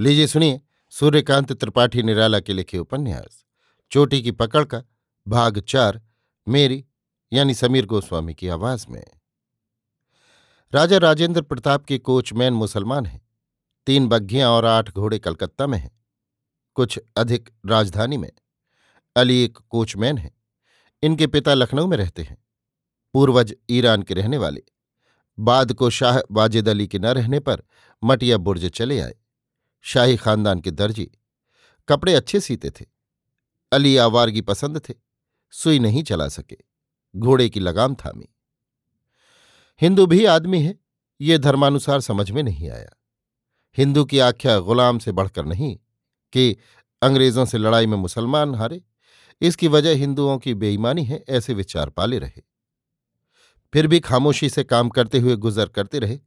[0.00, 0.60] लीजिए सुनिए,
[0.90, 3.44] सूर्यकांत त्रिपाठी निराला के लिखे उपन्यास।
[3.90, 4.82] चोटी की पकड़ का
[5.28, 6.02] भाग चार,
[6.48, 6.86] मेरी,
[7.32, 9.04] यानी समीर गोस्वामी की आवाज़ में।
[10.74, 13.28] राजा राजेंद्र प्रताप के कोचमैन मुसलमान हैं।
[13.86, 16.04] तीन बग्घियाँ और आठ घोड़े कलकत्ता में हैं।
[16.74, 18.32] कुछ अधिक राजधानी में।
[19.16, 20.34] अली एक कोचमैन है।
[21.02, 22.44] इनके पिता लखनऊ में रहते हैं।
[23.12, 24.62] पूर्वज ईरान के रहने वाले।
[25.38, 27.62] बाद को शाह वाजिद अली के न रहने पर
[28.04, 29.14] मटिया बुर्ज चले आए।
[29.80, 31.10] शाही खानदान के दर्जी।
[31.88, 32.86] कपड़े अच्छे सीते थे।
[33.72, 34.94] अली आवारगी पसंद थे।
[35.50, 36.56] सुई नहीं चला सके।
[37.16, 38.28] घोड़े की लगाम थामी।
[39.80, 40.78] हिंदू भी आदमी है,
[41.20, 42.90] ये धर्मानुसार समझ में नहीं आया।
[43.78, 45.78] हिंदू की आख्या गुलाम से बढ़कर नहीं
[46.32, 46.56] कि
[47.02, 48.84] अंग्रेज़ों से लड़ाई में मुसलमान हारे।
[49.40, 52.42] इसकी वजह हिंदुओं की बेईमानी है, ऐसे विचार पाले रहे।
[53.72, 56.18] फिर भी खामोशी से काम करते हुए गुजर करते रहे,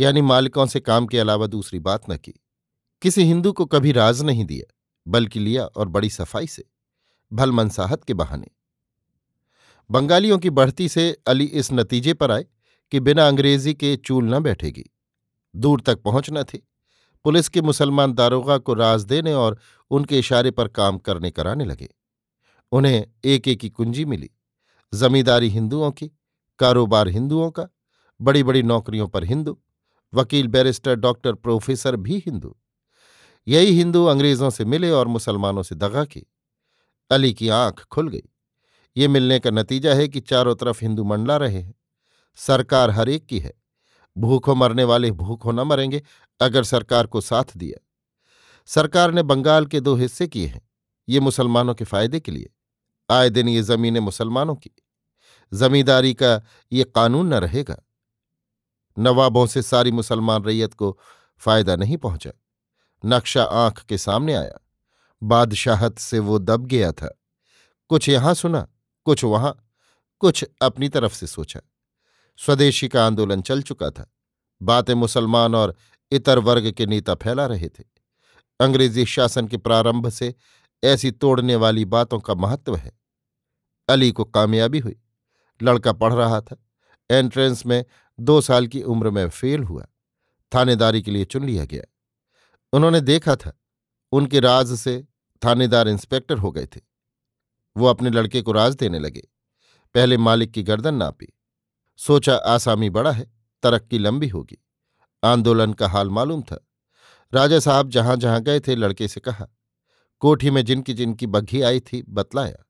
[0.00, 2.34] यानी मालिकों से काम के अलावा दूसरी बात न की।
[3.02, 4.74] किसी हिंदू को कभी राज नहीं दिया,
[5.10, 6.64] बल्कि लिया और बड़ी सफ़ाई से,
[7.32, 8.46] भल मनसाहत के बहाने।
[9.90, 12.46] बंगालियों की बढ़ती से अली इस नतीजे पर आए
[12.90, 14.84] कि बिना अंग्रेज़ी के चूल न बैठेगी।
[15.56, 16.68] दूर तक पहुँचना थी।
[17.24, 19.58] पुलिस के मुसलमान दारोगा को राज देने और
[19.90, 21.88] उनके इशारे पर काम करने कराने लगे।
[22.72, 24.30] उन्हें एक एक की कुंजी मिली,
[24.94, 26.10] जमींदारी हिंदुओं की,
[26.58, 27.68] कारोबार हिंदुओं का
[28.20, 29.58] बड़ी बड़ी नौकरियों पर हिंदू,
[30.14, 32.56] वकील बैरिस्टर डॉक्टर प्रोफेसर भी हिंदू।
[33.48, 36.26] यही हिंदू अंग्रेज़ों से मिले और मुसलमानों से दगा की
[37.10, 38.22] अली की आँख खुल गई।
[38.96, 41.74] ये मिलने का नतीजा है कि चारों तरफ़ हिंदू मंडला रहे हैं।
[42.36, 43.54] सरकार हर एक की है।
[44.18, 46.02] भूखों मरने वाले भूखों न मरेंगे,
[46.40, 47.86] अगर सरकार को साथ दिया।
[48.66, 50.68] सरकार ने बंगाल के दो हिस्से किए हैं,
[51.08, 52.50] ये मुसलमानों के फ़ायदे के लिए।
[53.10, 54.70] आए दिन ये जमीनें मुसलमानों की।
[55.54, 57.82] जमींदारी का ये कानून न रहेगा।
[58.98, 60.98] नवाबों से सारी मुसलमान रैयत को
[61.38, 62.30] फ़ायदा नहीं पहुँचा।
[63.04, 64.66] नक्शा आँख के सामने आया।
[65.22, 67.18] बादशाहत से वो दब गया था।
[67.88, 68.68] कुछ यहाँ सुना,
[69.04, 69.68] कुछ वहाँ,
[70.18, 71.60] कुछ अपनी तरफ़ से सोचा।
[72.38, 74.12] स्वदेशी का आंदोलन चल चुका था।
[74.62, 75.76] बातें मुसलमान और
[76.10, 77.84] इतर वर्ग के नेता फैला रहे थे।
[78.60, 80.34] अंग्रेज़ी शासन के प्रारंभ से
[80.84, 82.92] ऐसी तोड़ने वाली बातों का महत्व है।
[83.88, 84.96] अली को कामयाबी हुई।
[85.62, 86.56] लड़का पढ़ रहा था।
[87.10, 87.84] एंट्रेंस में
[88.20, 89.86] दो साल की उम्र में फेल हुआ।
[90.54, 91.95] थानेदारी के लिए चुन लिया गया।
[92.72, 93.60] उन्होंने देखा था,
[94.12, 95.06] उनके राज से
[95.44, 96.80] थानेदार इंस्पेक्टर हो गए थे।
[97.76, 99.28] वो अपने लड़के को राज देने लगे।
[99.94, 101.26] पहले मालिक की गर्दन नापी।
[101.96, 103.32] सोचा आसामी बड़ा है,
[103.62, 104.58] तरक्की लंबी होगी।
[105.24, 106.66] आंदोलन का हाल मालूम था।
[107.34, 109.48] राजा साहब जहाँ जहाँ गए थे, लड़के से कहा,
[110.20, 112.66] कोठी में जिनकी जिनकी बग्घी आई थी, बतलाया।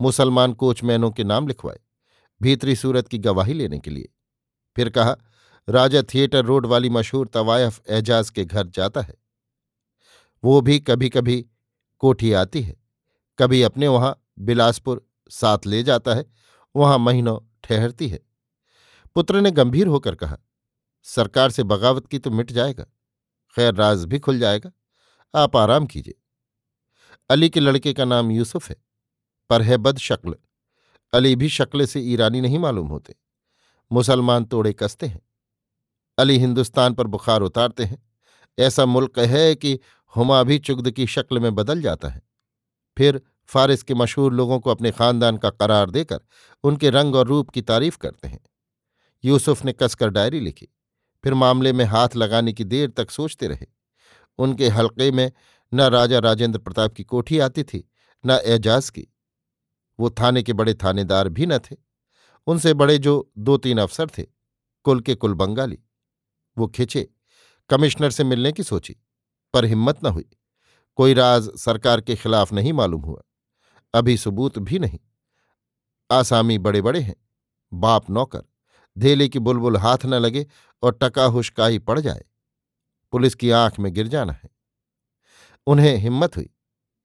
[0.00, 1.80] मुसलमान कोचमैनों के नाम लिखवाए,
[2.42, 4.08] भीतरी सूरत की गवाही लेने के लिए।
[4.76, 5.16] फिर कहा,
[5.68, 9.14] राजा थिएटर रोड वाली मशहूर तवायफ एजाज के घर जाता है।
[10.44, 11.44] वो भी कभी कभी
[12.02, 12.76] कोठी आती है।
[13.38, 16.24] कभी अपने वहाँ बिलासपुर साथ ले जाता है,
[16.74, 18.20] वहाँ महीनों ठहरती है।
[19.14, 20.38] पुत्र ने गंभीर होकर कहा,
[21.06, 22.84] सरकार से बगावत की तो मिट जाएगा,
[23.56, 24.70] खैर राज भी खुल जाएगा,
[25.34, 26.14] आप आराम कीजिए।
[27.30, 28.76] अली के लड़के का नाम यूसुफ है,
[29.50, 30.34] पर है बद शक्ल
[31.12, 33.14] अली भी शक्ल से ईरानी नहीं मालूम होते।
[33.90, 35.20] मुसलमान तोड़े कसते हैं।
[36.18, 38.02] अली हिंदुस्तान पर बुखार उतारते हैं।
[38.58, 39.78] ऐसा मुल्क है कि
[40.16, 42.22] हुमा भी चुग्द की शक्ल में बदल जाता है।
[42.96, 46.20] फिर फारिस के मशहूर लोगों को अपने खानदान का करार देकर
[46.64, 48.40] उनके रंग और रूप की तारीफ़ करते हैं।
[49.24, 50.68] यूसुफ ने कसकर डायरी लिखी,
[51.24, 53.66] फिर मामले में हाथ लगाने की देर तक सोचते रहे।
[54.38, 55.30] उनके हल्के में
[55.72, 57.88] न राजा राजेंद्र प्रताप की कोठी आती थी,
[58.24, 59.06] न एजाज की।
[59.98, 61.76] वो थाने के बड़े थानेदार भी न थे।
[62.46, 64.22] उनसे बड़े जो दो तीन अफसर थे,
[64.84, 65.78] कुल के कुल बंगाली।
[66.58, 67.08] वो खिंचे,
[67.70, 68.96] कमिश्नर से मिलने की सोची।
[69.54, 70.30] पर हिम्मत न हुई।
[70.96, 73.22] कोई राज सरकार के खिलाफ नहीं मालूम हुआ।
[73.94, 74.98] अभी सबूत भी नहीं।
[76.12, 77.16] आसामी बड़े बड़े हैं।
[77.72, 78.42] बाप नौकर।
[78.98, 80.46] धेले की बुलबुल हाथ न लगे
[80.82, 82.24] और टका हुशकाही पड़ जाए।
[83.12, 84.50] पुलिस की आँख में गिर जाना है।
[85.66, 86.50] उन्हें हिम्मत हुई।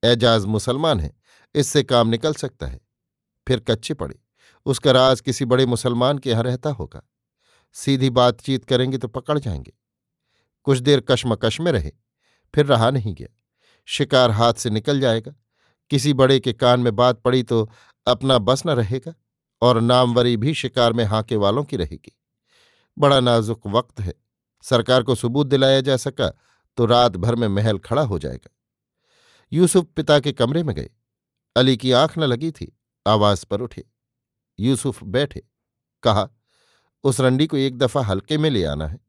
[0.04, 1.14] एजाज मुसलमान है।
[1.56, 2.80] इससे काम निकल सकता है।
[3.48, 4.20] फिर कच्चे पड़े।
[4.66, 7.02] उसका राज किसी बड़े मुसलमान के यहाँ रहता होगा।
[7.74, 9.74] सीधी बातचीत करेंगे तो पकड़ जाएँगे।
[10.64, 11.92] कुछ देर कश्मकश में रहे।
[12.56, 13.28] फिर रहा नहीं गया।
[13.86, 15.34] शिकार हाथ से निकल जाएगा।
[15.90, 17.70] किसी बड़े के कान में बात पड़ी तो
[18.08, 19.14] अपना बस न रहेगा
[19.62, 22.20] और नामवरी भी शिकार में हाके वालों की रहेगी।
[22.98, 24.14] बड़ा नाजुक वक्त है।
[24.64, 26.38] सरकार को सबूत दिलाया जा सका
[26.78, 28.50] तो रात भर में महल खड़ा हो जाएगा।
[29.54, 30.90] यूसुफ पिता के कमरे में गए।
[31.58, 32.78] अली की आँख न लगी थी।
[33.08, 33.84] आवाज़ पर उठे।
[34.60, 35.44] यूसुफ बैठे।
[36.04, 36.30] कहा,
[37.04, 39.00] उस रंडी को एक दफ़ा हल्के में ले आना है।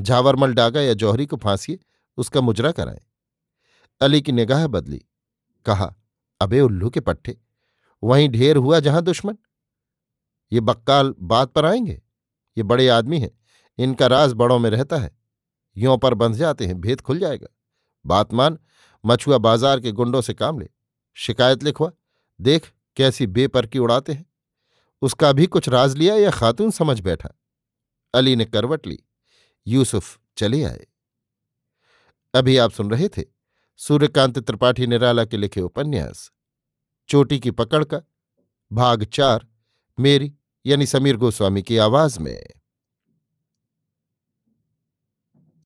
[0.00, 1.78] झावरमल डागा या जौहरी को फांसिए।
[2.16, 3.00] उसका मुजरा कराएँ।
[4.00, 5.04] अली की निगाह बदली।
[5.66, 5.94] कहा,
[6.40, 7.38] अबे उल्लू के पट्टे
[8.02, 9.38] वहीं ढेर हुआ जहाँ दुश्मन।
[10.52, 12.02] ये बक्काल बात पर आएँगे?
[12.56, 13.30] ये बड़े आदमी हैं,
[13.78, 15.18] इनका राज बड़ों में रहता है।
[15.76, 17.48] यों पर बंध जाते हैं, भेद खुल जाएगा।
[18.06, 18.58] बात मान,
[19.04, 20.68] मछुआ बाज़ार के गुंडों से काम ले।
[21.14, 21.92] शिकायत लिखवा,
[22.40, 24.26] देख कैसी बेपर की उड़ाते हैं।
[25.02, 27.28] उसका भी कुछ राज लिया या खातून समझ बैठा?
[28.14, 28.98] अली ने करवट ली।
[29.66, 30.86] यूसुफ चले आए।
[32.34, 33.22] अभी आप सुन रहे थे
[33.76, 36.30] सूर्यकांत त्रिपाठी निराला के लिखे उपन्यास।
[37.08, 38.00] चोटी की पकड़ का
[38.72, 39.46] भाग चार,
[40.00, 40.32] मेरी
[40.66, 42.46] यानी समीर गोस्वामी की आवाज़ में।